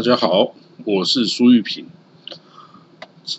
[0.00, 0.54] 大家好，
[0.86, 1.84] 我是苏玉平。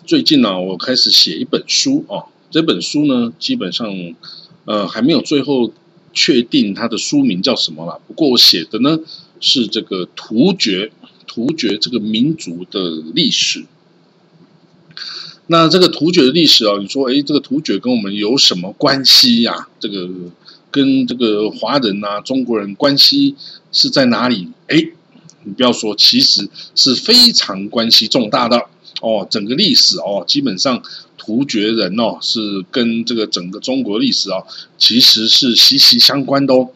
[0.06, 2.26] 最近呢，我开始写一本书哦。
[2.52, 3.92] 这本书呢，基本上
[4.64, 5.72] 呃还没有最后
[6.12, 8.00] 确定它的书名叫什么了。
[8.06, 9.00] 不过我写的呢
[9.40, 10.92] 是这个突厥，
[11.26, 13.64] 突厥这个民族的历史。
[15.48, 19.66] 那这个突厥的历史啊，你说，哎，这个突厥跟我们有什么关系呀？
[19.80, 20.08] 这个
[20.70, 23.34] 跟这个华人啊、中国人关系
[23.72, 24.52] 是在哪里？
[24.68, 24.92] 哎。
[25.44, 28.66] 你不要说，其实是非常关系重大的
[29.00, 29.26] 哦。
[29.30, 30.82] 整个历史哦，基本上
[31.16, 34.46] 突厥人哦是跟这个整个中国历史哦，
[34.78, 36.68] 其实是息息相关的哦。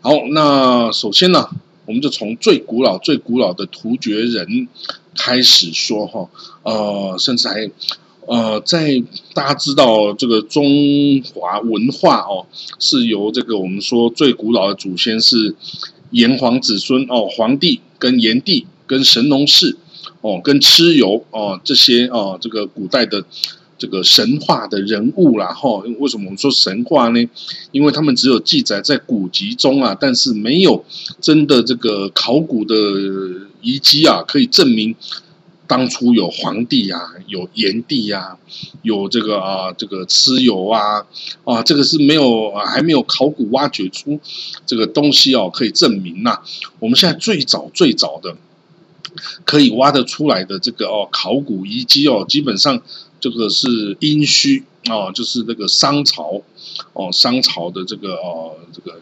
[0.00, 1.48] 好，那首先呢，
[1.84, 4.68] 我们就从最古老、最古老的突厥人
[5.14, 6.28] 开始说哈。
[6.62, 7.70] 呃，甚至还
[8.26, 9.00] 呃，在
[9.34, 12.46] 大家知道这个中华文化哦，
[12.80, 15.54] 是由这个我们说最古老的祖先是
[16.10, 17.80] 炎黄子孙哦，皇帝。
[17.98, 19.76] 跟炎帝、跟神农氏，
[20.20, 23.24] 哦，跟蚩尤，哦，这些哦，这个古代的
[23.78, 27.28] 这个神话的人物啦，哈，为什么我们说神话呢？
[27.72, 30.84] 因为他们只有记载在古籍中啊，但是没有
[31.20, 32.74] 真的这个考古的
[33.60, 34.94] 遗迹啊，可以证明
[35.66, 38.38] 当初有皇帝呀，有炎帝呀，
[38.82, 41.04] 有这个啊，这个蚩尤啊，
[41.44, 44.20] 啊，这个是没有还没有考古挖掘出
[44.64, 46.40] 这个东西哦，可以证明呐。
[46.78, 48.36] 我们现在最早最早的
[49.44, 52.80] 可以挖得出来的这个哦考古遗迹哦，基本上
[53.18, 56.42] 这个是殷墟哦，就是那个商朝
[56.92, 59.00] 哦，商朝的这个哦这个。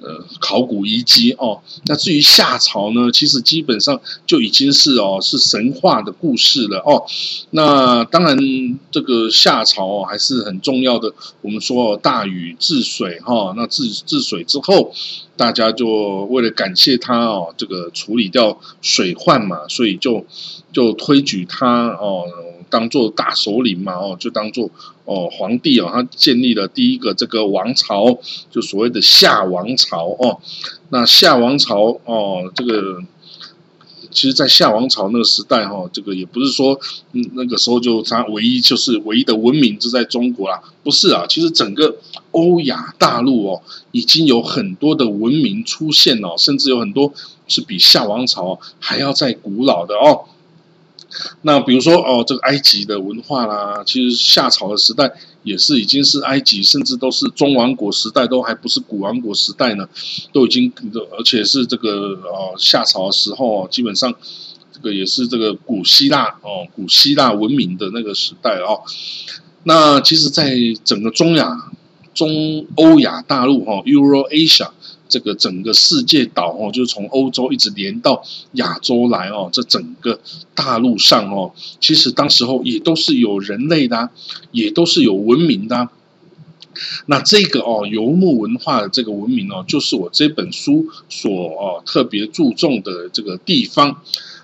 [0.00, 7.02] 呃，考古遗迹哦，那至于夏朝呢，其实基本上就已经是哦，是神话的故事了哦。
[7.50, 8.36] 那当然，
[8.90, 11.14] 这个夏朝还是很重要的。
[11.40, 14.92] 我们说大禹治水哈，那治治水之后，
[15.36, 20.26] 大家就为了感谢他哦，这个处理掉水患嘛，所以就
[20.72, 22.24] 就推举他哦。
[22.68, 24.70] 当做大首领嘛，哦，就当做
[25.04, 28.18] 哦皇帝哦，他建立了第一个这个王朝，
[28.50, 30.40] 就所谓的夏王朝哦。
[30.90, 33.02] 那夏王朝哦，这个
[34.10, 36.78] 其实，在夏王朝那个时代哈，这个也不是说
[37.34, 41.26] 那个时候就他唯一就是唯一的文明就在中国啦，不是啊。
[41.28, 41.96] 其实整个
[42.30, 43.62] 欧亚大陆哦，
[43.92, 47.12] 已经有很多的文明出现哦，甚至有很多
[47.46, 50.24] 是比夏王朝还要再古老的哦。
[51.42, 55.12] 那比如说哦，这个埃及的文化啦，其实夏朝的时代
[55.42, 59.88] 也是已经是埃及，甚至都是中王国时代，都还不是古王国时代呢，
[60.32, 60.72] 都已经，
[61.18, 64.14] 而且是这个呃夏朝的时候，基本上
[64.72, 68.82] 这个也是这个古希腊哦，古希腊文明的那个时代哦。
[69.64, 71.70] 那其实，在整个中亚、
[72.14, 74.70] 中欧亚大陆哈 （Euro Asia）。
[75.08, 78.22] 这个整个世界岛哦，就是从欧洲一直连到
[78.52, 80.18] 亚洲来哦，这整个
[80.54, 84.10] 大陆上哦，其实当时候也都是有人类的，
[84.52, 85.88] 也都是有文明的。
[87.06, 94.02] 那这个哦游牧文化的这个文明哦，就是我这本书所哦特别注重的这个地方。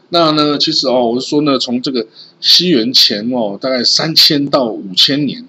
[0.09, 2.07] 那呢，其实哦，我是说呢，从这个
[2.41, 5.47] 西元前哦，大概三千到五千年，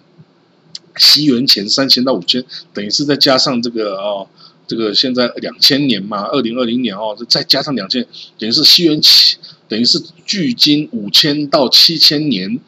[0.98, 4.28] 西元前三千到五千，等于是再加上这个哦。
[4.68, 8.06] 这个现在两千年嘛，二零二零年哦，再加上两千，
[8.40, 9.38] 等于是西元七，
[9.68, 12.60] 等于是距今五千到七千年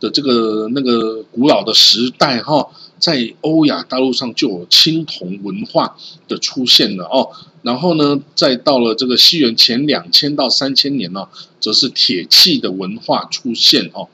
[0.00, 2.68] 的这个那个古老的时代哈，
[3.04, 5.94] 在欧亚大陆上就有青铜文化
[6.26, 7.28] 的出现了哦。
[7.60, 11.28] 然后呢，再到了这个西元前两千到三千年呢，
[11.60, 14.08] 则是铁器的文化出现哦。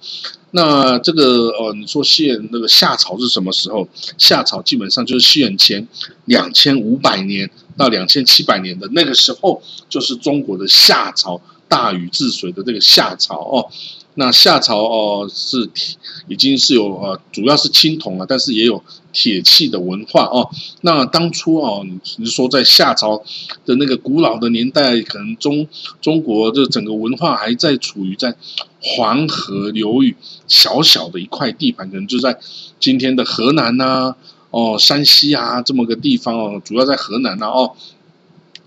[0.51, 3.87] 那这个呃，你说西元那个夏朝是什么时候？
[4.19, 5.87] 夏朝基本上就是西元前
[6.25, 13.71] 两千五百年到两千七百年的那个时候，就是中国的夏朝，大禹治水的这个夏朝哦。
[14.15, 15.71] 那夏朝哦是
[16.29, 20.51] 已经是有呃，主要是青铜啊，但是也有铁器的文化哦。
[20.83, 21.87] 那当初哦，
[22.19, 23.23] 你说在夏朝
[23.65, 25.67] 的那个古老的年代，可能中
[26.01, 28.35] 中国的整个文化还在处于在
[28.81, 30.17] 黄河流域
[30.49, 32.39] 小小的一块地盘，可能就在
[32.79, 34.15] 今天的河南呐，
[34.51, 37.77] 哦山西啊这么个地方哦，主要在河南呐哦。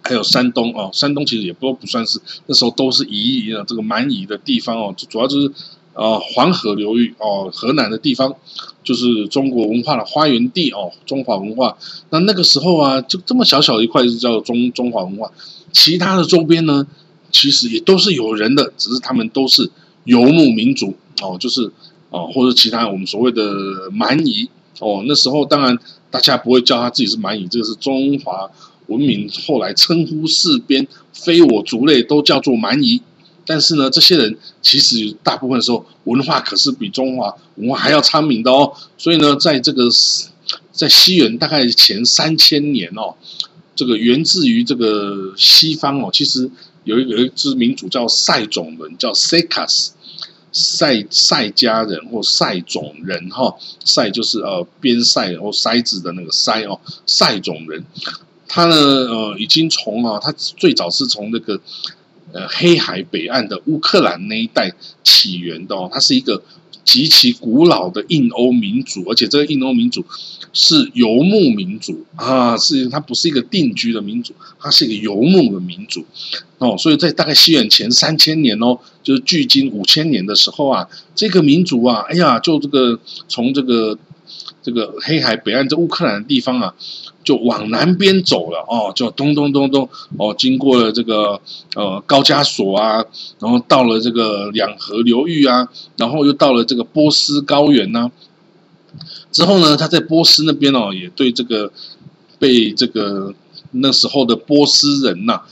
[0.04, 5.50] 还有山东哦，山东其实也不不算是那时候都是夷的这个蛮夷的地方哦，主要就是
[5.94, 8.36] 呃黄河流域哦，河南的地方
[8.84, 11.78] 就是中国文化的发源地哦，中华文化。
[12.10, 15.32] 那那个时候啊，就这么小小一块是叫中中华文化，
[15.72, 16.86] 其他的周边呢，
[17.32, 19.72] 其实也都是有人的，只是他们都是
[20.04, 21.72] 游牧民族哦，就是
[22.10, 25.80] 哦或者其他我们所谓的蛮夷哦，那时候当然
[26.12, 28.52] 大家不会叫他自己是蛮夷，这个是中华。
[28.88, 33.02] 文明后来称呼四边非我族类都叫做蛮夷
[33.46, 38.74] 但是呢，这些人其实大部分时候文化可是比中华文化还要昌明的哦。
[38.98, 39.90] 所以呢，在这个
[40.72, 43.16] 在西元大概前三千年哦，
[43.76, 46.50] 这个源自于这个西方哦，其实
[46.84, 49.90] 有一有一支民族叫塞种人，叫 Secas。
[50.56, 57.84] 塞塞家人或塞种人哈，塞就是呃边塞或塞子的那个塞哦，塞种人，
[58.54, 61.60] 他呢呃已经从啊，他最早是从那个
[62.34, 64.72] 呃黑海北岸的乌克兰那一带
[65.04, 66.44] 起源的哦，他是一个。
[66.86, 70.04] 极其古老的印欧民族，而且这个印欧民族
[70.52, 76.06] 是游牧民族啊，是它不是一个定居的民族，它是一个游牧的民族
[76.58, 76.76] 哦。
[76.78, 80.86] 所以在大概西元前三千年哦，就是距今五千年的时候啊，
[81.16, 83.98] 这个民族啊，哎呀，就这个从这个
[84.62, 86.74] 这个黑海北岸这乌克兰的地方啊。
[87.24, 89.88] 就往南边走了哦，就咚咚咚咚
[90.18, 91.40] 哦，经过了这个
[91.74, 93.06] 呃高加索啊，
[93.40, 98.12] 然后到了这个两河流域啊，然后又到了这个波斯高原呐。
[99.32, 101.72] 之后呢，他在波斯那边哦，也对这个
[102.40, 103.34] 被这个
[103.72, 105.44] 那时候的波斯人呐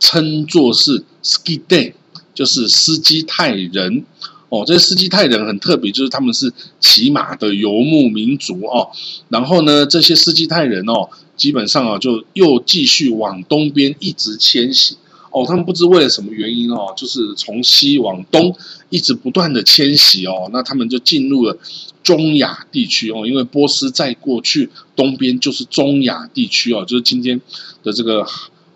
[0.00, 1.92] 称作是 Skide，
[2.32, 4.06] 就是斯基泰人。
[4.48, 8.88] 哦，这些斯基泰人很特别，就是他们是骑马的游牧民族哦。
[9.28, 14.96] 然后呢，这些斯基泰人哦，基本上啊，就又继续往东边一直迁徙。
[15.32, 18.56] 哦，他们不知为了什么原因哦，就是从西往东
[18.88, 20.48] 一直不断的迁徙哦。
[20.52, 21.58] 那他们就进入了
[22.04, 27.40] 中亚地区哦，因为波斯在过去东边就是中亚地区哦，就是今天
[27.82, 28.24] 的这个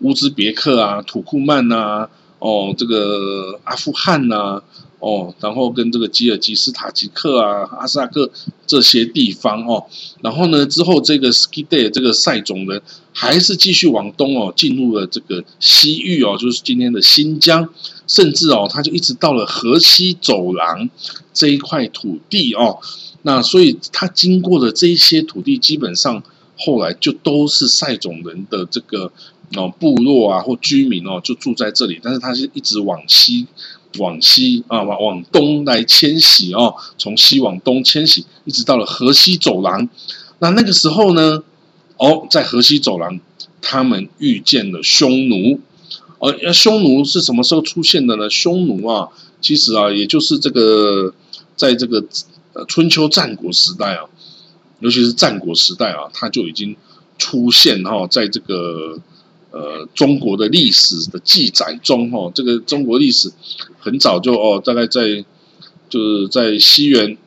[0.01, 2.09] 乌兹别克啊、土库曼呐，
[2.39, 4.61] 哦，这个阿富汗呐。
[5.01, 8.31] 哦，然后跟这个吉尔吉斯、塔吉克啊、阿萨克
[8.67, 9.83] 这些地方哦，
[10.21, 12.79] 然后呢，之后这个 Skide 这个塞种人
[13.11, 17.67] 还是继续往东哦，进入了这个西域哦，就是今天的新疆，
[18.05, 20.87] 甚至哦，他就一直到了河西走廊
[21.33, 22.77] 这一块土地哦，
[23.23, 26.21] 那所以他经过的这一些土地，基本上
[26.55, 29.11] 后来就都是塞种人的这个
[29.55, 33.47] 哦部落啊或居民哦，就住在这里，但是他是一直往西。
[33.97, 39.89] 往西啊，往往东来迁徙哦，从西往东迁徙，一直到了河西走廊。
[40.39, 41.43] 那那个时候呢，
[41.97, 43.19] 哦，在河西走廊，
[43.61, 45.59] 他们遇见了匈奴。
[46.19, 48.29] 呃，匈奴是什么时候出现的呢？
[48.29, 49.09] 匈奴啊，
[49.41, 51.13] 其实啊，也就是这个，
[51.55, 52.05] 在这个
[52.67, 54.05] 春秋战国时代啊，
[54.79, 56.75] 尤其是战国时代啊，它就已经
[57.17, 58.99] 出现哈，在这个。
[59.51, 63.31] 呃，中国的历史的记载中，哦，这个中国历史
[63.77, 65.23] 很早就哦，大概在
[65.89, 67.17] 就是在西元，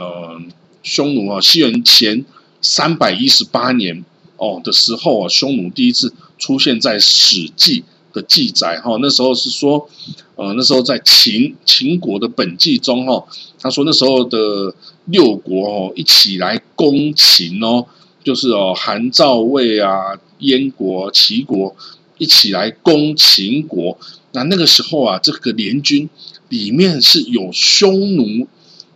[0.00, 0.40] 呃，
[0.82, 2.24] 匈奴啊，西元前
[2.60, 4.04] 三百一十八年
[4.36, 7.80] 哦的时候啊，匈奴第一次出现在《史记》
[8.14, 9.88] 的记载哈，那时候是说，
[10.36, 13.26] 呃，那时候在秦秦国的本纪中哈，
[13.60, 14.74] 他说那时候的
[15.06, 17.86] 六国哦一起来攻秦哦。
[18.24, 19.92] 就是哦，韩赵魏啊，
[20.38, 21.74] 燕国、齐国
[22.18, 23.98] 一起来攻秦国。
[24.32, 26.08] 那那个时候啊，这个联军
[26.48, 28.46] 里面是有匈奴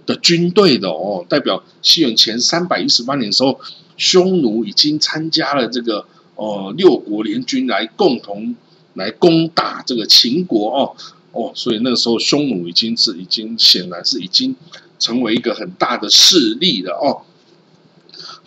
[0.04, 3.58] 的军队的哦，代表西元前三百一十八年的时候，
[3.96, 8.54] 匈奴已经参加了这个哦六国联军来共同
[8.94, 10.96] 来攻打这个秦国哦
[11.32, 14.54] 哦，所以那个时候匈奴已经是已经显然是已经
[14.98, 17.22] 成为一个很大的势力了哦。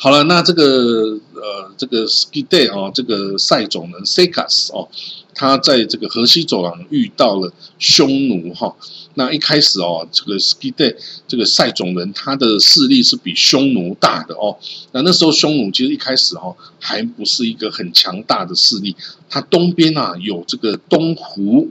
[0.03, 4.89] 好了，那这个呃，这个 Ski Day 哦，这个塞种人 Sekas 哦，
[5.33, 8.75] 他在这个河西走廊遇到了匈奴哈。
[9.13, 10.93] 那一开始哦，这个 Ski Day
[11.25, 14.57] 这个塞种人他的势力是比匈奴大的哦。
[14.91, 18.93] 那那时候匈奴其实一开始哦，还不是一个很强大的势力，
[19.29, 21.69] 它东边啊有这个东湖。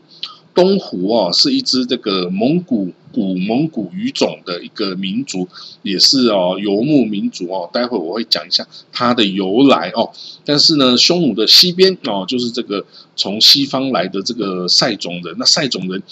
[0.54, 5.48] 东湖哦，是一支这个蒙古古蒙古语种的一个民族，
[5.82, 7.68] 也是哦游牧民族哦。
[7.72, 10.10] 待会我会讲一下它的由来哦。
[10.44, 15.36] 但是呢，匈奴的西边哦，就是这个从西方来的这个塞种人。
[15.38, 16.02] 那塞种人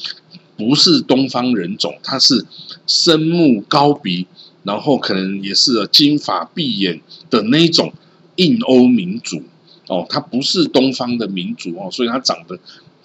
[0.56, 2.44] 不是东方人种，他是
[2.86, 4.26] 深目高鼻，
[4.62, 7.92] 然后可能也是金发碧眼的那种
[8.36, 9.42] 印欧民族
[9.88, 10.06] 哦。
[10.08, 12.58] 他不是东方的民族哦，所以他长得。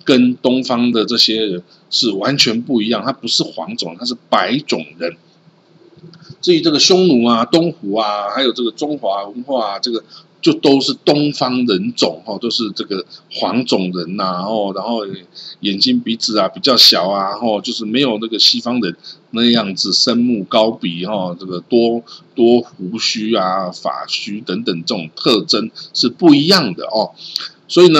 [0.08, 1.64] 跟东方的这些人
[1.96, 5.16] 是完全不一样，他不是黄种，他是白种人。
[6.42, 10.04] 至于这个匈奴啊、东湖啊，还有这个中华文化啊，这个
[10.42, 15.06] 就都是东方人种哈，都是这个黄种人呐，然后，然后
[15.62, 18.94] 眼睛鼻子啊比较小啊，哦，就是没有那个西方人
[19.32, 22.04] 那样子深目高鼻哈，这个多
[22.36, 27.16] 多胡须啊、发须等等这种特征是不一样的哦，
[27.70, 28.00] 所以呢。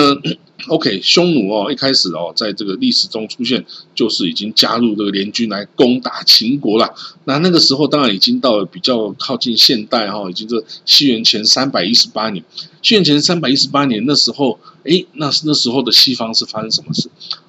[0.68, 6.92] OK，匈奴哦，一开始哦，在这个历史中出现，就是已经加入这个联军来攻打秦国了。
[7.24, 12.44] 那那个时候当然已经到了比较靠近现代哈，已经是西元前三百一十八年。
[12.82, 17.08] 西元前三百一十八年那时候，哎，那那时候的西方是发生什么事？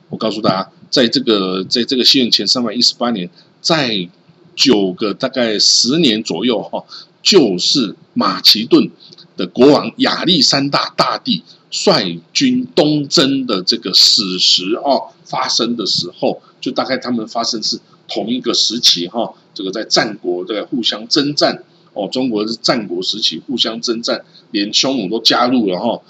[0.10, 3.30] 我告诉大家，在这个在这个西元前三百一十八年，
[3.62, 4.08] 在
[4.56, 6.84] 九个大概十年左右哈，
[7.22, 8.90] 就是马其顿
[9.38, 11.44] 的国王亚历山大大帝。
[11.70, 17.78] 率军东征的这个史实哦，发生的时候，就大概他们发生是
[18.08, 19.34] 同一个时期哈。
[19.54, 26.02] 这个在战国在互相征战哦，中国是战国时期互相征战，连匈奴都加入了哈。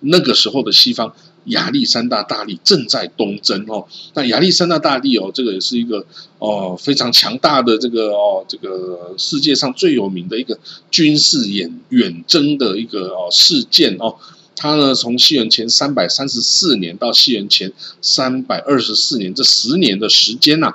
[0.00, 1.14] 那个时候的西方
[1.46, 3.86] 亚历山大大帝正在东征哦。
[4.14, 6.04] 那亚历山大大帝哦，这个也是一个
[6.38, 10.58] 哦非常强大的这个哦这个世界上最有名的一个
[10.90, 14.16] 军事远远征的一个哦事件哦。
[14.58, 20.72] 他呢，从西元前三百三十四年到西元前三百二十四年这十年的时间呐，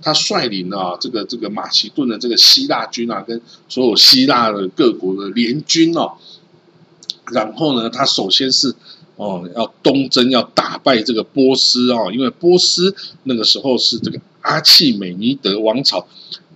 [0.00, 6.12] 他率领啊这个这个马其顿的这个希腊军啊，跟所有希腊的各国的联军哦，
[7.32, 8.72] 然后呢，他首先是
[9.16, 12.94] 哦要东征，要打败这个波斯哦，因为波斯
[13.24, 16.06] 那个时候是这个阿契美尼德王朝，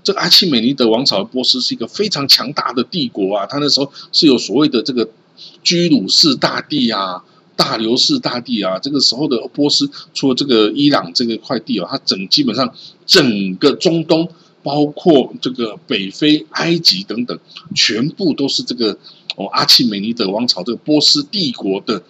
[0.02, 5.08] 这个阿契美尼德王朝的波斯是一个非常强大的帝国啊，他那时候是有所谓的这个。
[5.62, 7.22] 居鲁士大帝啊，
[7.54, 12.74] 大流士大帝啊，这个时候的波斯，除了这个伊朗这个块地哦，它整基本上
[13.06, 14.28] 整个中东，
[14.64, 17.38] 包括这个北非、埃及等等，
[17.72, 18.98] 全部都是这个
[19.36, 22.02] 哦阿契美尼德王朝这个波斯帝国的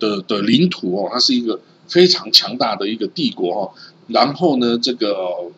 [0.00, 3.70] 的的领土哦，它是一个非常强大的一个帝国哦。
[4.08, 5.52] 然后呢，这个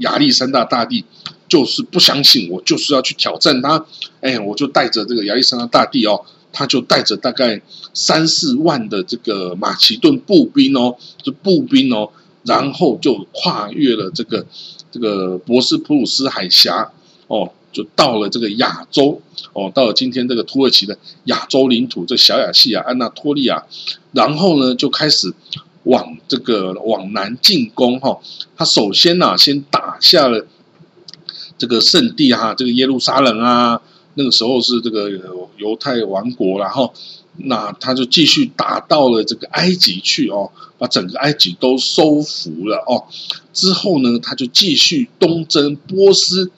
[0.00, 1.06] 亚历山大大帝
[1.48, 3.86] 就是不相信，我就是要去挑战他，
[4.20, 6.22] 哎，我就带着这个亚历山大大帝哦。
[6.52, 7.62] 他就带着大概
[7.94, 12.10] 三四万的这个马其顿步兵哦，这步兵哦，
[12.42, 14.44] 然后就跨越了这个
[14.90, 16.90] 这个博斯普鲁斯海峡
[17.28, 19.20] 哦，就到了这个亚洲
[19.52, 23.64] 哦，到了今天这个土耳其的亚洲领土，这小亚细亚、安纳托利亚，
[24.12, 25.32] 然后呢就开始
[25.84, 28.18] 往这个往南进攻哈。
[28.56, 30.46] 他首先呢，先打下了
[31.56, 33.80] 这个圣地哈，这个耶路撒冷啊。
[34.14, 35.08] 那个时候是这个
[35.56, 36.92] 犹太王国，然后
[37.36, 43.04] 那他就继续打到了这个埃及去哦，把整个埃及都收服了哦。
[43.52, 46.50] 之后呢，他就继续东征波斯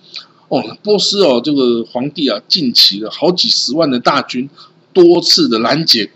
[0.52, 4.50] 哦，波斯哦，这个皇帝啊，近期的好几十万的大军，
[4.92, 6.10] 多次的拦截，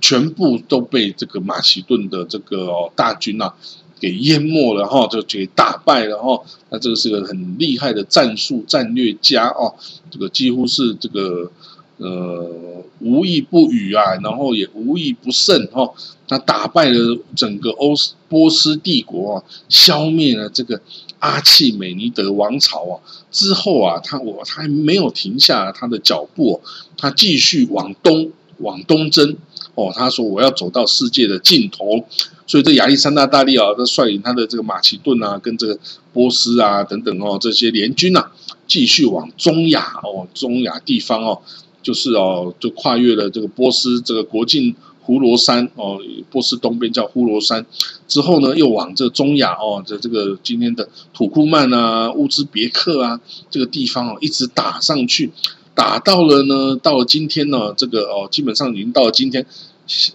[0.00, 3.54] 全部都被这个马其顿的这个大军啊。
[4.00, 6.42] 给淹没了哈，就给打败了哈。
[6.68, 9.72] 那这个是个很厉害的战术战略家哦，
[10.10, 11.50] 这个几乎是这个
[11.98, 15.92] 呃无一不语啊，然后也无一不胜哈。
[16.26, 20.80] 他打败了整个欧斯波斯帝国啊，消灭了这个
[21.18, 23.00] 阿契美尼德王朝啊。
[23.30, 26.60] 之后啊，他我他还没有停下他的脚步，
[26.96, 29.36] 他继续往东往东征
[29.74, 29.92] 哦。
[29.94, 32.04] 他说我要走到世界的尽头。
[32.46, 35.78] 所以这亚历山大大帝啊，他率领他的这个马其顿啊，跟这个
[36.12, 38.30] 波斯啊等等哦，这些联军呐，
[38.66, 41.40] 继续往中亚哦，中亚地方哦，
[41.84, 46.00] 就是哦，就跨越了这个波斯这个国境胡罗山哦，
[46.30, 47.64] 波斯东边叫呼罗山，
[48.08, 55.30] 之后呢，又往这中亚哦，这这个今天的土库曼啊、乌兹别克啊这个地方哦，一直打上去，
[55.74, 59.46] 打到了呢，到了今天呢，这个哦，基本上已经到了今天。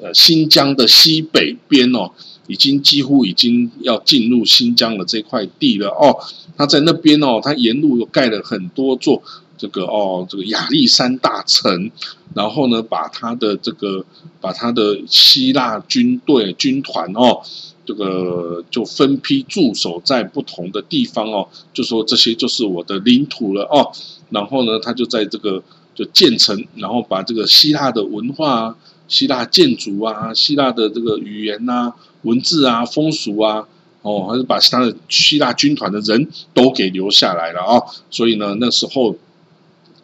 [0.01, 2.09] 呃，新疆的西北边哦，
[2.47, 6.17] 已经几乎已经要进入新疆的这块地了哦。
[6.57, 9.21] 他在那边哦，他沿路又盖了很多座
[9.59, 11.91] 这个哦，这个亚历山大城，
[12.33, 14.03] 然后呢，把他的这个
[14.41, 17.41] 把他的希腊军队军团哦，
[17.85, 23.91] 这个就分批驻守在不同的地方哦，就说这些就是我的领土了哦。
[24.31, 25.61] 然后呢，他就在这个
[25.93, 28.75] 就建成，然后把这个希腊的文化。
[29.09, 33.67] 希腊建筑啊，希腊的这个语言呐、文字啊、风俗啊，
[34.03, 37.81] 哦，还是把他的希腊军团的人都给留下来了啊。
[38.11, 39.15] 所以呢，那时候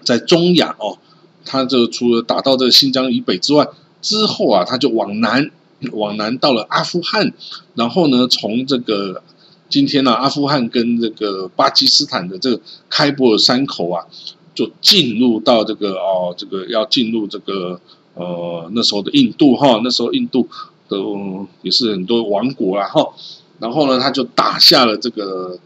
[0.06, 0.98] 在中亚哦，
[1.44, 3.68] 他这除了打到这个新疆以北之外，
[4.02, 5.52] 之后啊，他就往南，
[5.92, 7.34] 往南到了阿富汗，
[7.74, 9.22] 然后呢，从这个
[9.68, 14.06] 今天呢，阿富汗跟这个巴基斯坦的这个开伯尔山口啊，
[14.54, 17.82] 就进入到这个哦，这个要进入这个。
[18.18, 20.48] 呃，那时候的印度哈，那时候印度
[20.88, 20.98] 的
[21.64, 23.06] 也是很多王国啦哈，
[23.60, 25.60] 然后呢，他就打下了这个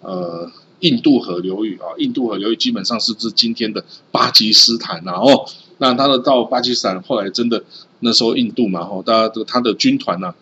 [0.00, 0.50] 呃
[0.80, 5.46] 印度河流域啊，印度河流域基本上是指今天的巴基斯坦然后，
[5.78, 7.62] 那他的到巴基斯坦后来真的
[8.00, 10.34] 那时候印度嘛，哦，大家的他的军团呐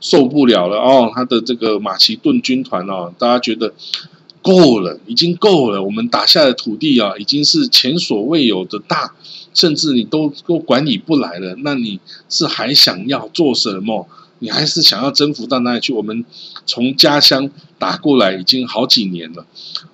[0.00, 3.72] 受不了了哦，他的这个马其顿军团哦，大家觉得
[4.42, 9.14] 够了，已经够了，我们打下的土地啊，已经是前所未有的大，
[9.54, 11.98] 甚至你都都管理不来了，那你
[12.28, 14.06] 是还想要做什么？
[14.38, 15.92] 你还是想要征服到哪里去？
[15.92, 16.24] 我们
[16.66, 19.46] 从家乡打过来已经好几年了，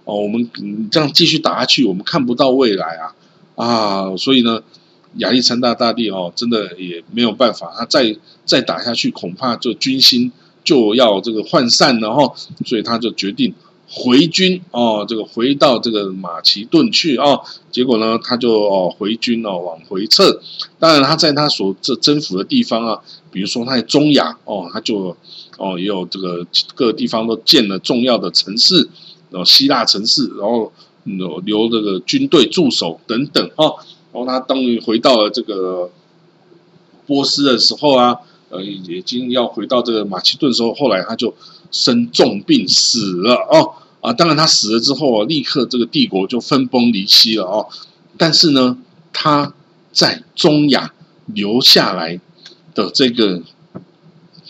[0.04, 0.50] 哦，我们
[0.90, 3.14] 这样继续打下去，我们看不到未来啊
[3.54, 4.16] 啊！
[4.16, 4.62] 所以呢，
[5.18, 10.32] 亚历山大大帝哦，真的也没有办法，他再再打下去，恐怕就军心
[10.64, 12.34] 就要这个涣散了哈。
[12.64, 13.54] 所以他就决定
[13.94, 17.42] 回军哦，这个回到这个马其顿去哦。
[17.70, 20.40] 结果呢，他就哦回军哦往回撤。
[20.78, 23.00] 当然，他在他所这征服的地方啊。
[23.30, 25.16] 比如说，他在中亚哦，他就
[25.56, 28.86] 哦也有这个各地方都建了重要的城市，
[29.30, 30.70] 然后希腊城市，然后
[31.04, 33.76] 留留这个军队驻守等等哦。
[34.12, 35.90] 然后他当于回到了这个
[37.06, 38.18] 波斯的时候啊，
[38.50, 41.34] 呃，已经要回到这个马其顿时候，后来他就
[41.70, 43.72] 生重病死了哦
[44.02, 44.12] 啊。
[44.12, 47.68] 当然，他死了之后啊，立刻这个帝国就分崩离析了哦。
[48.18, 48.76] 但是呢，
[49.14, 49.54] 他
[49.90, 50.92] 在中亚
[51.24, 52.20] 留下来。
[52.74, 53.42] 的这个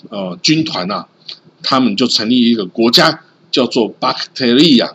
[0.09, 1.09] 呃军团啊，
[1.61, 4.93] 他们就成立一个国家，叫做巴克特利亚，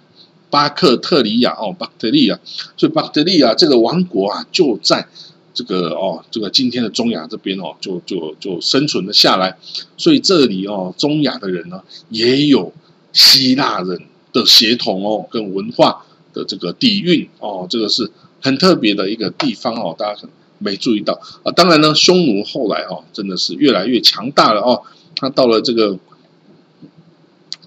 [0.50, 2.40] 巴克特里亚哦，巴克特利亚，
[2.78, 5.06] 所以巴克特利亚这个王国啊，就在
[5.54, 9.58] 这个哦，这个今天的中亚这边哦，就就就生存了下来。
[9.98, 12.72] 所以这里哦，中亚的人呢，也有
[13.12, 14.04] 希腊人
[14.40, 20.32] 的协同哦，跟文化的这个底蕴哦，这个是很特别的一个地方哦，大家可能。
[20.60, 24.82] 没注意到啊，当然呢，匈奴后来哦，真的是越来越强大了哦。
[25.16, 26.00] 他到了这个，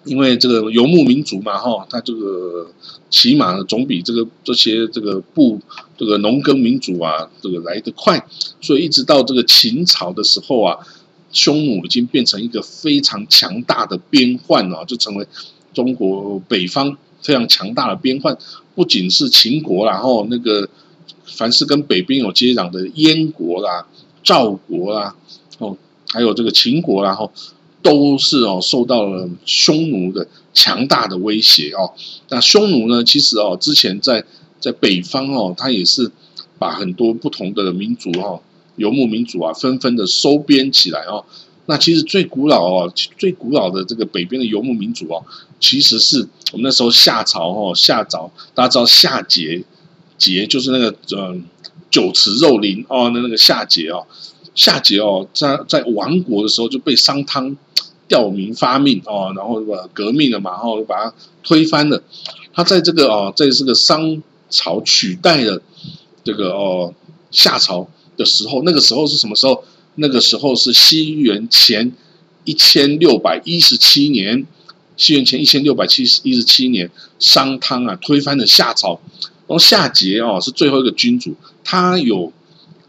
[0.02, 2.68] 因为这个游牧民族嘛哈，他这个
[3.09, 5.61] 起码总比这个这些这个部
[5.96, 8.26] 这个农耕民族啊，这个来得快。
[8.61, 10.76] 所以一直到这个秦朝的时候啊，
[11.30, 15.24] 匈奴已经变成一个非常强大的边患了，就成为
[15.72, 18.37] 中国北方非常强大的边患。
[18.74, 20.68] 不仅是秦国，然后那个。
[21.33, 23.87] 凡是跟北边有接壤的燕国啦、
[24.22, 25.14] 赵国啦，
[25.59, 25.76] 哦，
[26.09, 27.33] 还有这个秦国啦，后
[27.83, 31.94] 都是哦受到了匈奴的强大的威胁哦。
[32.28, 34.24] 那匈奴呢，其实哦之前在
[34.59, 36.11] 在北方哦，他也是
[36.59, 38.42] 把很多不同的民族哦
[38.76, 41.24] 游牧民族啊纷纷的收编起来哦。
[41.70, 45.24] 那其实最古老哦最古老的这个北边的游牧民族哦，
[45.61, 46.18] 其实是
[46.50, 49.62] 我们那时候夏朝哦夏朝，大家知道夏桀。
[50.18, 51.44] 桀就是那个嗯
[51.90, 54.04] 酒池肉林哦，那那个夏桀哦，
[54.54, 57.56] 夏桀哦，在在亡国的时候就被商汤
[58.09, 62.02] 吊民发命哦，然后把革命了嘛，然后把他推翻了。
[62.52, 65.62] 他在这个哦，在这个商朝取代了
[66.24, 66.92] 这个哦
[67.30, 69.62] 夏朝的时候，那个时候是什么时候？
[69.96, 71.92] 那个时候是西元前
[72.44, 74.46] 一千六百一十七年，
[74.96, 79.00] 西元前一千六百七十一十七年，商汤啊推翻了夏朝。
[79.46, 82.33] 然后夏桀哦是最后一个君主，他有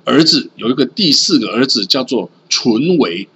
[0.06, 3.28] 儿子，有一个第四个儿子叫做淳维。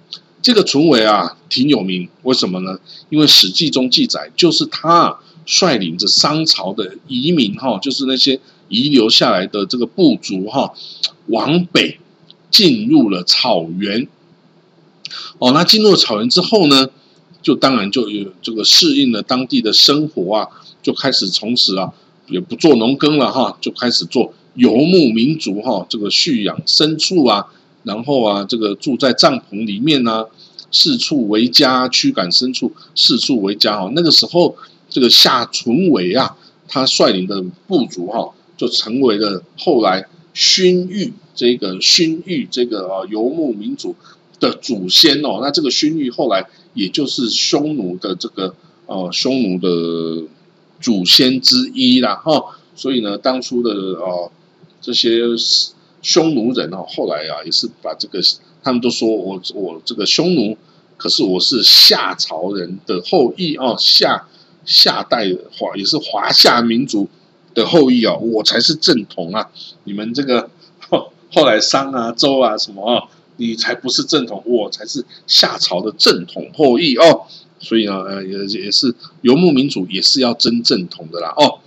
[0.42, 2.78] 这个淳维啊挺有名，为什么呢？
[3.08, 10.72] 因为《史记》中记载，就是他率领着商朝的移民哈，就是那些遗留下来的这个部族哈，
[11.26, 11.98] 往北
[12.50, 14.06] 进入了草原。
[15.38, 16.88] 哦，那进入了草原之后呢，
[17.42, 20.48] 就当然就有这个适应了当地的生活啊，
[20.82, 21.92] 就开始从此啊。
[22.28, 27.46] 也不做农耕了哈，就开始做游牧民族哈，这个蓄养牲畜啊，
[27.84, 30.24] 然后啊，这个住在帐篷里面呢，
[30.72, 33.88] 四处为家，驱赶牲畜，四处为家哈。
[33.94, 34.56] 那个时候，
[34.90, 40.04] 这个夏淳伟啊，他率领的部族哈，就成为了后来
[40.36, 43.96] 勋域这个勋域这个啊游牧民族
[44.38, 45.40] 的祖先哦。
[45.40, 48.54] 那这个勋域后来也就是匈奴的这个
[48.86, 50.28] 呃匈奴的。
[50.78, 54.30] 祖先之一啦，哈，所以呢，当初的哦，
[54.82, 55.22] 这些
[56.02, 58.20] 匈奴人哦，后来啊，也是把这个，
[58.62, 60.58] 他们都说我我这个匈奴，
[60.98, 64.28] 可是我是夏朝人的后裔哦，夏
[64.66, 67.08] 夏代华也是华夏民族
[67.56, 69.50] 的后裔哦，我才是正统啊，
[69.84, 70.50] 你们这个
[70.88, 77.22] 后后来商啊周啊什么，你才不是正统，我才是夏朝的正统后裔哦。
[77.58, 81.32] 所以呢，呃，也也是游牧民族也是要真正统的啦。
[81.38, 81.58] 哦，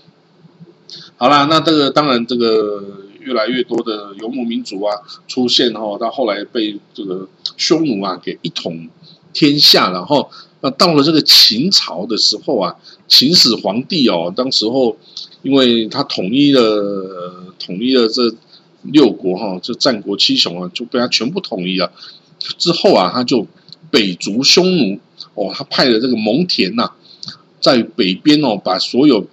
[1.18, 2.84] 好啦，那这个当然，这个
[3.20, 4.96] 越来越多的游牧民族啊
[5.28, 8.88] 出现哦，到后来被这个匈奴啊给一统
[9.34, 10.30] 天下，然后
[10.62, 12.76] 那到了这个秦朝的时候啊，
[13.08, 14.98] 秦始皇帝哦，当时候
[15.42, 18.34] 因为他统一了统一了这
[18.84, 21.92] 六国哈，这战国七雄啊，就被他全部统一了。
[22.58, 23.48] 之后啊，他就
[23.90, 25.00] 北逐匈奴
[25.36, 26.92] 哦，他派了这个蒙恬呐，
[27.62, 29.26] 在北边哦，把所有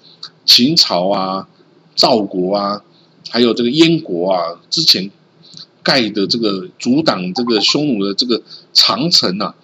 [0.44, 1.48] 秦朝啊、
[1.94, 2.82] 赵国啊，
[3.30, 5.10] 还有这个燕国啊，之前
[5.82, 9.54] 盖的这个阻挡这个匈奴的这个长城呐，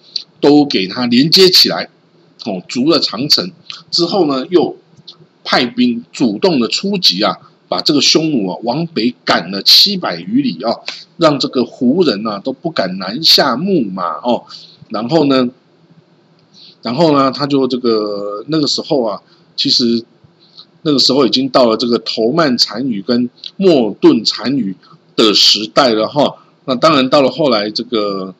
[0.43, 1.87] 都给他连接起来
[2.43, 3.49] 哦，筑了长城
[3.89, 4.75] 之后呢，又
[5.45, 7.37] 派兵主动的出击啊。
[7.69, 10.77] 把这个匈奴啊往北赶了七百余里啊，
[11.17, 14.43] 让这个胡人呐都不敢南下牧马哦。
[14.89, 15.49] 然后呢，
[16.83, 19.19] 然后呢，他就这个那个时候啊，
[19.55, 20.05] 其实
[20.83, 23.27] 那个时候已经到了这个头曼单于跟
[23.57, 24.75] 莫顿单于
[25.15, 26.35] 的时代了哈。
[26.65, 28.35] 那当然到了后来这个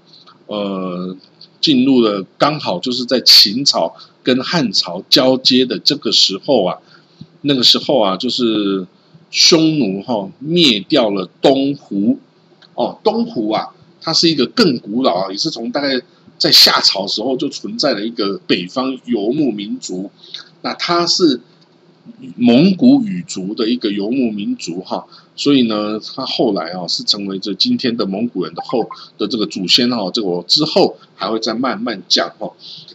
[0.46, 1.16] 呃
[1.64, 6.78] 进入了刚好就是在秦朝跟汉朝交接的这个时候啊，
[7.42, 8.86] 那个时候啊就是。
[9.36, 12.20] 匈奴哈灭掉了东胡，
[12.76, 16.00] 哦，东胡啊，它是一个更古老啊，也是从大概
[16.38, 20.12] 在夏朝时候就存在的一个北方游牧民族。
[20.62, 21.42] 那它是
[22.36, 30.10] 蒙古语族的一个游牧民族哈，所以呢，他后来啊是成为这今天的蒙古人的后的这个祖先哈。
[30.12, 32.52] 这我之后还会再慢慢讲哈。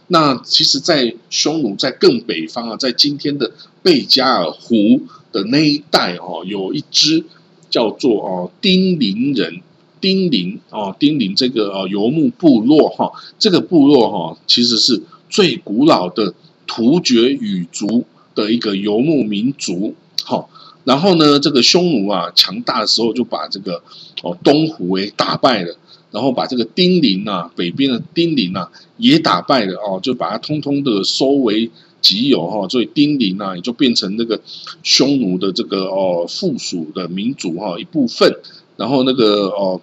[0.07, 3.51] 那其实，在匈奴在更北方啊，在今天的
[3.83, 5.01] 贝加尔湖。
[5.31, 7.23] 的那一代哦，有一支
[7.69, 9.61] 叫做哦丁零人，
[10.01, 16.33] 丁零哦丁零这个哦游牧部落哈，这个部落哈其实是最古老的
[16.65, 18.05] 突厥语族
[18.39, 20.45] 的一个游牧民族哈。
[20.83, 23.81] 然后呢，这个匈奴啊强大的时候就把这个
[24.23, 25.75] 哦东胡诶打败了，
[26.11, 31.69] 然后把这个丁零啊北边的丁零啊也打败了哦，就把它通通的收为。
[32.01, 34.39] 己有哈，所以丁零啊，也就变成那个
[34.83, 38.37] 匈奴的这个哦附属的民族哈一部分。
[38.77, 39.81] 然后那个哦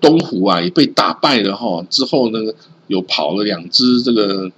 [0.00, 1.84] 东胡啊也被打败了哈。
[1.90, 2.54] 之后那个
[2.86, 4.50] 有跑了两支这个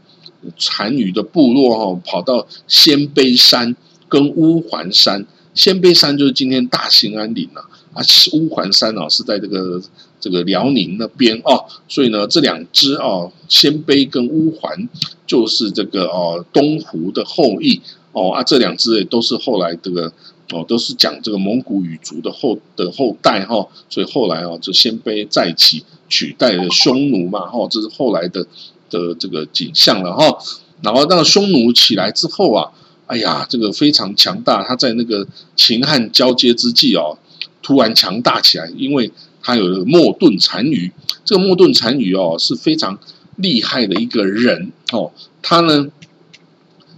[0.59, 3.77] 残余的部落哈，跑到鲜卑山
[4.09, 5.27] 跟乌桓山。
[5.55, 7.61] 鲜卑山就是今天大兴安岭了
[7.93, 8.03] 啊，
[8.33, 9.83] 乌桓山啊是在这个。
[10.23, 14.89] 这个辽宁那边哦，所以呢，这两支哦，鲜卑跟乌桓
[15.27, 17.81] 就是这个哦东胡的后裔
[18.13, 20.13] 哦啊，这两支也都是后来这个
[20.53, 28.47] 哦，都是讲这个蒙古语族的后的后代哈，所以后来哦，这鲜卑再起取代了匈奴嘛哈，这是后来的
[28.93, 30.39] 的这个景象了哈。
[30.83, 32.71] 然后当匈奴起来之后啊，
[33.09, 35.27] 哎呀，这个非常强大，他在那个
[35.57, 37.19] 秦汉交接之际哦，
[37.61, 39.11] 突然强大起来，因为。
[39.45, 40.93] 他有莫顿单于，
[41.25, 42.97] 这个莫顿单于哦是非常
[43.35, 45.11] 厉害的一个人哦。
[45.43, 45.89] 他呢，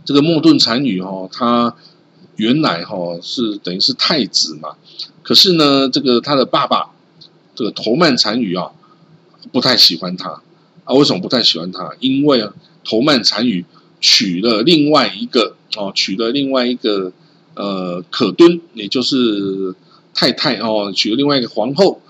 [0.05, 1.75] 这个莫顿单于哦，他
[2.37, 4.77] 原来哈是等于是太子嘛。
[5.23, 6.91] 可是呢，这个他的爸爸
[7.55, 8.73] 这个头曼单于啊，
[9.51, 10.43] 不太喜欢他
[10.85, 10.94] 啊。
[10.94, 11.90] 为什么不太喜欢他？
[12.01, 12.53] 因为啊，
[12.85, 13.64] 头曼单于
[14.01, 17.12] 娶了另外一个哦，娶了另外一个
[17.55, 19.75] 呃可敦，也就是
[20.14, 22.01] 太太哦，娶了另外一个皇后。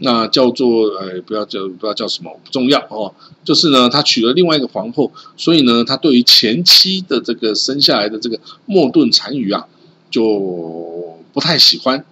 [0.00, 3.12] 那叫做呃，不要叫不要叫什么不重要哦，
[3.42, 9.66] 就是呢，他娶了另外一个皇后，所以呢，他对于前妻的这个生下来的这个莫顿单于啊，
[10.08, 12.04] 就不太喜欢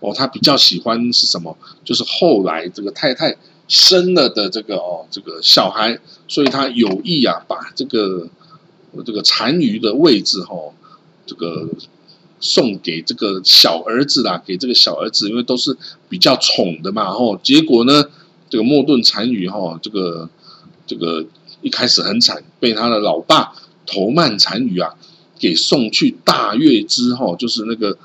[0.00, 1.56] 哦，他比较喜欢是什么？
[1.84, 3.36] 就是后来这个太太
[3.68, 8.26] 生了的这个哦，这个小孩，所以他有意啊，把这个
[9.06, 10.56] 这个单于的位置哈，
[11.24, 11.68] 这个。
[12.40, 15.76] 送给这个小儿子啦，给这个小儿子，因为都是
[16.08, 17.36] 比较宠的嘛，吼。
[17.38, 18.04] 结果呢，
[18.48, 20.30] 这个莫顿单于哈，这个
[20.86, 21.26] 这个
[21.62, 23.52] 一开始很惨，被他的老爸
[23.84, 24.94] 头曼单于啊
[25.36, 27.98] 给送去大月支哈，就是那个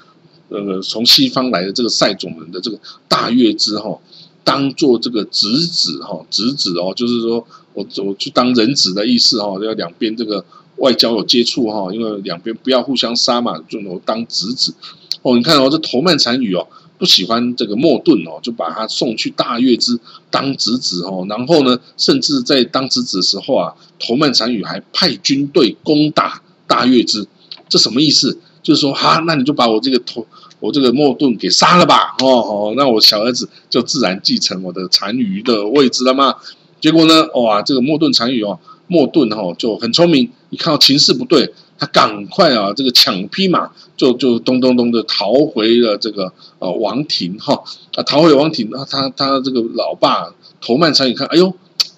[0.49, 3.99] 呃从西方来的这个塞种人的这个大月支哈，
[4.43, 10.43] 当做这个侄子哈，侄子哦，就是说我我去当人质的意思哈，要两边这个。
[10.77, 14.73] 外交有接触哈，因为两边不要互相杀嘛，就当侄子
[15.21, 15.37] 哦。
[15.37, 19.97] 你看哦，这头曼单于哦不喜欢这个莫顿哦，就把他送去大月支
[20.31, 21.27] 当侄子哦。
[21.29, 27.27] 然后呢，甚至在当侄子的时候啊，头曼单于还派军队攻打大月支。
[27.69, 28.39] 这什么意思？
[28.63, 30.25] 就是说哈，那你就把我这个头
[30.63, 36.35] 我这个莫顿给杀了吧哦哦，那我小儿子就自然继承我的单于的位置了吗？
[36.79, 38.57] 结果呢，哇，这个莫顿单于哦。
[38.87, 47.61] 莫顿哈就很聪明，一看到情势不对，他赶快啊，这个抢匹马，就就咚咚咚的逃回了这个呃王庭哈
[47.95, 51.47] 啊，逃回王庭，那他他这个老爸头曼参与看，哎呦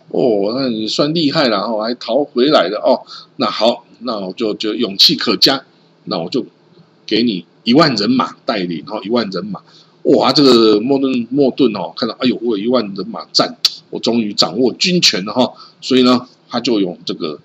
[0.10, 3.01] 哦，那你算厉害了哦，还逃回来了哦，
[3.36, 5.63] 那好，那我就就勇气可嘉，
[6.06, 6.45] 那我就
[7.06, 9.60] 给你一万人马带领，哈，一万人马，
[10.04, 13.58] 哇，这个莫顿莫顿哦，看到哎呦，我有一万人马战，
[13.89, 15.51] 我终于掌握军权了哈，
[15.82, 17.38] 所以呢，他就用这个，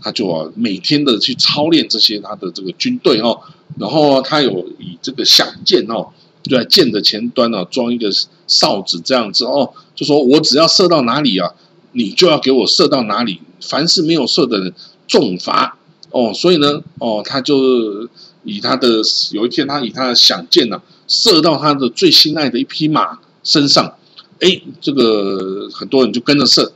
[0.00, 3.40] 他就啊每天的去操练这些他的这个军队哦，
[3.78, 6.06] 然后他有以这个响箭哦，
[6.42, 8.08] 就在箭的前端呢装一个
[8.46, 11.50] 哨子这样子哦，就说我只要射到哪里啊，
[11.92, 14.72] 你就要给我射到哪里，凡是没有射的人
[15.08, 15.78] 重罚。
[16.10, 18.06] 哦，所以呢，哦，他就
[18.44, 19.00] 以他的
[19.32, 20.80] 有一天他以他的响箭呢。
[21.08, 23.98] 射到他的最心爱的一匹马身上，
[24.40, 26.72] 哎，这个很多人就跟着射。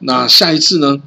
[0.00, 1.00] 那下一次呢，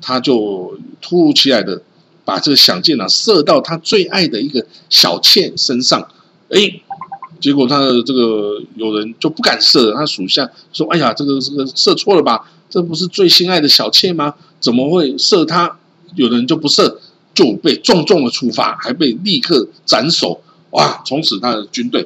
[0.00, 1.82] 他就突如其来的
[2.24, 6.08] 把这个响箭啊射到他最爱的一个小妾身上，
[6.48, 6.80] 哎，
[7.40, 12.48] 结果他的这个有人就不敢射，他属下说：“哎呀，这个这个射错了吧？
[12.70, 14.34] 这不是最心爱的小妾吗？
[14.60, 15.78] 怎么会射他？”
[16.16, 16.98] 有人就不射，
[17.38, 20.40] 就被重重的处罚，还被立刻斩首。
[20.70, 21.00] 哇！
[21.06, 22.04] 从此他的军队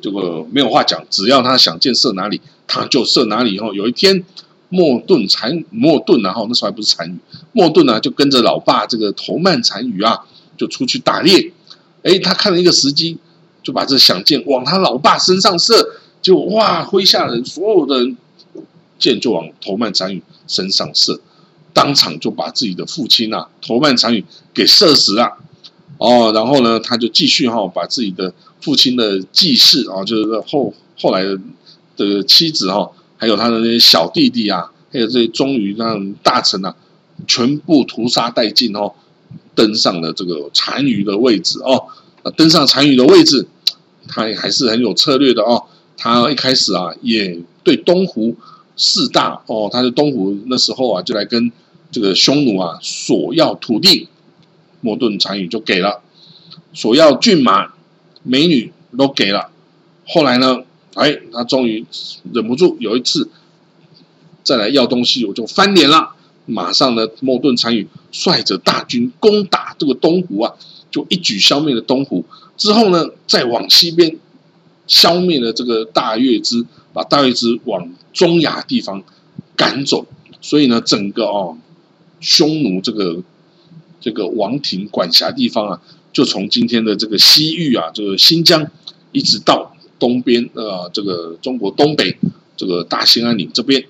[0.00, 3.56] 这个没有话讲，只要他想箭射哪里，他就射哪里。
[3.56, 4.24] 以后有一天，
[4.68, 7.18] 莫顿残莫顿然后那时候还不是残余，
[7.50, 10.20] 莫顿呢就跟着老爸这个头曼单于啊，
[10.56, 11.52] 就出去打猎。
[12.04, 13.18] 哎，他看了一个时机，
[13.64, 18.16] 就把这响箭往他老爸身上射，就哇，麾下人所有的人
[19.00, 21.20] 箭就往头曼单于身上射，
[21.72, 25.38] 当场就把自己的父亲啊头曼单于给射死了。
[25.98, 31.22] 哦，然后呢，他就继续哈，把自己的父亲的继室啊，就是后后来
[31.96, 36.74] 的妻子哈，还有他的那些小弟弟啊，还有这些忠于让大臣啊，
[37.26, 38.94] 全部屠杀殆尽哦，
[39.54, 41.84] 登上了这个单于的位置哦。
[42.34, 43.46] 登上单于的位置，
[44.08, 45.64] 他还是很有策略的哦。
[45.98, 48.34] 他一开始啊，也对东湖
[48.80, 51.52] 四大哦，他是东湖那时候啊，就来跟
[51.92, 54.08] 这个匈奴啊索要土地。
[54.80, 56.00] 莫顿单于就给了，
[56.72, 57.74] 索要骏马、
[58.22, 59.50] 美女都给了。
[60.06, 60.62] 后来呢，
[60.94, 61.84] 哎，他终于
[62.32, 63.28] 忍不住，有一次
[64.42, 66.14] 再来要东西，我就翻脸了。
[66.46, 70.54] 马上呢，莫顿单于率着大军攻打这个东湖啊，
[70.90, 72.24] 就一举消灭了东湖。
[72.56, 74.16] 之后呢，再往西边
[74.90, 79.02] 消灭了这个大月支，把大月支往中亚地方
[79.56, 80.06] 赶走。
[80.42, 81.56] 所以呢，整个哦，
[82.20, 83.22] 匈奴这个。
[84.02, 88.66] 这个王庭管辖地方啊，就从今天的这个西域啊，这个新疆，
[89.12, 92.16] 一直到东边呃，这个中国东北
[92.56, 93.84] 这个大兴安岭这边，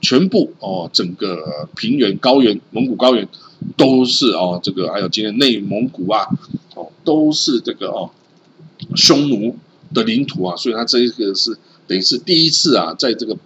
[0.00, 3.28] 全部哦，整个平原、高原、蒙古高原
[3.76, 6.28] 都是哦，这个还有今天内蒙古啊，
[6.76, 8.12] 哦，都是这个哦，
[8.94, 9.56] 匈奴
[9.94, 13.36] 的领土啊，所以它这一个是等于是第一次啊，在这个。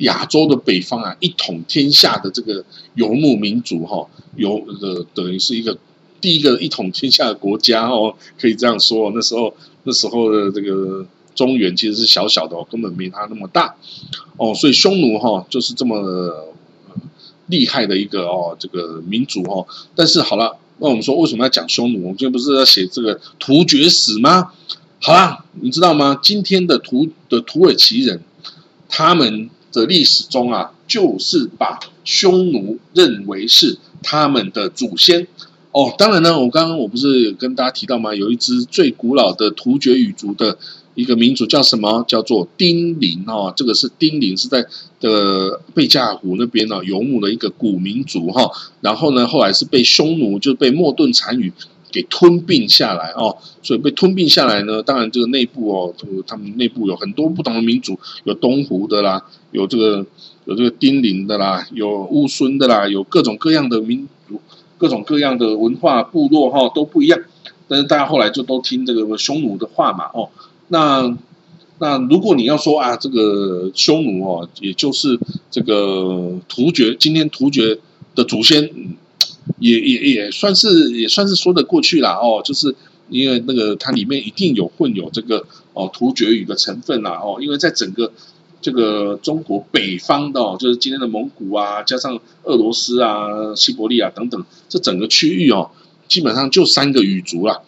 [0.00, 5.76] 亚洲的北方啊，一统天下的这个游牧民族哈，游呃等于是一个
[6.22, 9.12] 第一个一统天下的国家哦，可以这样说。
[9.14, 13.76] 那时候那时候的这个中原其实是小小的哦，根本没它那么大
[14.38, 16.48] 哦，所以匈奴哈就是这么
[17.48, 19.66] 厉害的一个哦这个民族哦。
[19.94, 22.04] 但是好了，那我们说为什么要讲匈奴？
[22.04, 24.50] 我们今天不是要写这个突厥史吗？
[25.00, 26.18] 好了，你知道吗？
[26.22, 28.22] 今天的土的土耳其人，
[28.88, 29.50] 他们。
[29.72, 35.28] 的历史中啊，就是把匈奴认为是他们的祖先
[35.70, 35.94] 哦。
[35.96, 38.12] 当然呢，我刚刚我不是跟大家提到吗？
[38.12, 40.58] 有一支最古老的突厥语族的
[40.96, 42.04] 一个民族叫什么？
[42.08, 43.54] 叫做丁零哦。
[43.56, 44.66] 这个是丁零，是在
[44.98, 48.50] 的贝加尔湖那边呢游牧的一个古民族哈。
[48.80, 51.52] 然后呢，后来是被匈奴，就被莫顿单于。
[51.92, 60.06] 给吞并下来哦，所以被吞并下来呢，当然这个内部哦，这个他们内部有很多不同的民族，有东湖的啦，有这个
[60.44, 64.40] 有这个丁零的啦，有乌孙的啦，有各种各样的民族，
[64.78, 67.20] 各种各样的文化部落哈都不一样，
[67.68, 70.28] 但是大家后来就都听这个匈奴的话嘛哦，
[70.68, 71.16] 那
[71.78, 75.18] 那如果你要说啊，这个匈奴哦，也就是
[75.50, 77.78] 这个突厥，今天突厥
[78.14, 78.70] 的祖先。
[79.60, 82.74] 也也也算是也算是说得过去啦哦，就是
[83.08, 88.10] 因为那个它里面一定有混有这个哦突厥语的成分啦哦，因为在整个
[88.62, 95.70] 这个中国北方的，就是今天的蒙古啊，加上俄罗斯啊、西伯利亚等等，这整个区域哦，
[96.08, 97.60] 基本上就三个语族啦，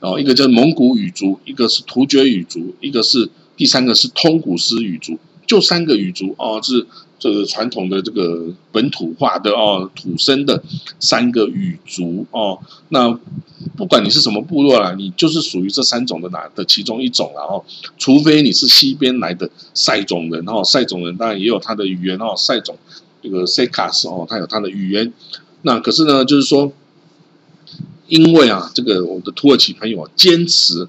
[0.00, 6.86] 哦，一个叫蒙古语族，一个是突厥语族，一个是第三个是通古斯语族，就三个语族哦是。
[7.24, 10.62] 这个传统的这个本土化的哦土生的
[11.00, 12.58] 三个语族哦，
[12.90, 13.18] 那
[13.78, 17.64] 不管你是什么部落啦，你就是属于这三种的哪的其中一种了哦。
[17.96, 22.76] 除非你是西边来的塞种人哦，塞种人当然也有他的语言哦，塞种
[23.22, 25.10] 这个塞卡斯哦，他有他的语言。
[25.62, 26.70] 那可是呢，就是说，
[28.08, 30.86] 因为啊，这个我的土耳其朋友坚持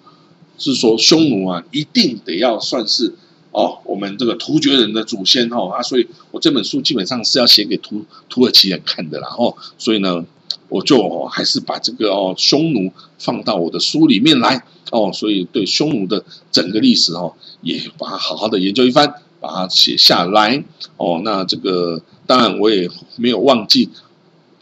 [0.58, 3.13] 是说匈奴啊，一定得要算是
[3.56, 10.26] 哦，我们这个突厥人的祖先哦啊，所以我这本书基本上是要写给土土耳其人看的啦哦，所以呢，
[10.68, 20.62] 我就还是把这个哦匈奴放到我的书里面来哦，所以对匈奴的整个历史哦，也把它好好的研究一番，把它写下来
[20.98, 21.22] 哦。
[21.24, 23.88] 那这个当然我也没有忘记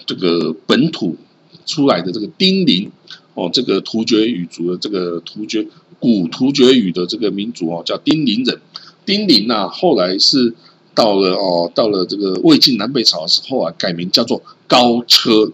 [0.06, 1.18] 这个本土
[1.66, 2.92] 出来的这个丁零。
[3.36, 5.66] 哦，这个突厥语族的这个突厥
[6.00, 8.62] 古突厥语的这个民族哦，叫丁零人。
[9.06, 10.54] 丁零呐，后来是
[10.96, 15.52] 到了哦，到了这个魏晋南北朝的时候啊，改名叫做高车。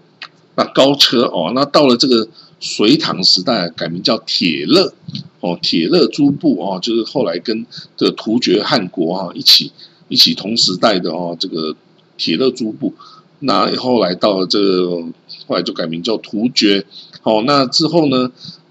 [0.56, 2.28] 那高车哦，那到了这个
[2.60, 4.94] 隋唐时代，改名叫铁勒。
[5.40, 9.72] 哦，铁勒诸部哦，就是后来跟这个突厥汗国啊一起
[10.10, 11.76] 一起同时代的哦，这个
[12.18, 12.94] 铁勒诸部。
[13.40, 15.02] 那后来到了这个，
[15.48, 16.86] 后来就改名叫突厥。
[17.24, 18.30] 哦，那之后呢？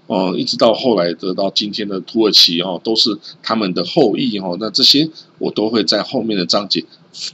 [0.09, 4.57] 哦，一直到后来得到今天的土耳其哦，都是他们的后裔哦。
[4.59, 6.83] 那这些我都会在后面的章节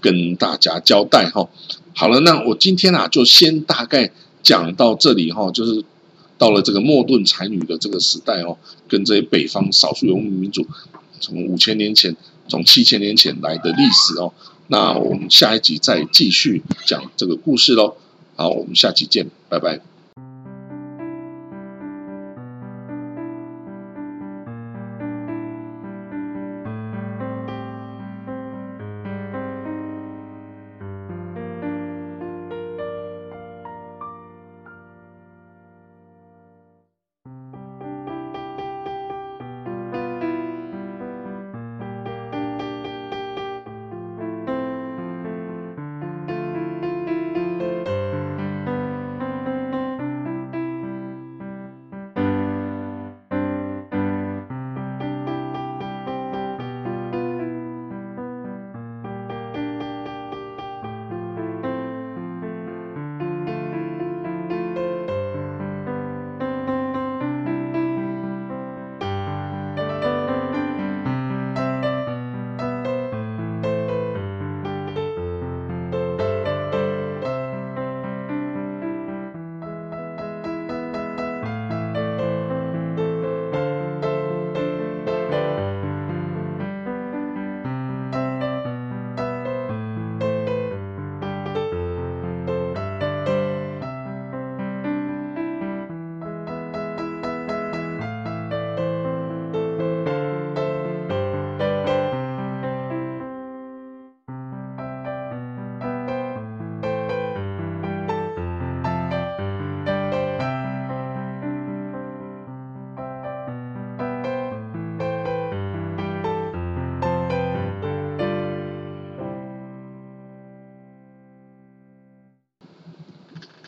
[0.01, 1.47] 跟大家交代哈。
[1.95, 4.11] 好了，那我今天啊就先大概
[4.43, 5.85] 讲到这里哈，就是
[6.37, 8.57] 到了这个莫顿才女的这个时代哦，
[8.89, 10.67] 跟这些北方少数游牧民族
[11.21, 12.13] 从五千年前、
[12.49, 14.33] 从七千年前来的历史哦。
[14.67, 17.95] 那我们下一集再继续讲这个故事喽。
[18.35, 19.94] 好，我们下期见，拜拜。